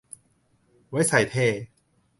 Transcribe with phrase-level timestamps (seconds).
[0.89, 1.47] ไว้ใส่เท่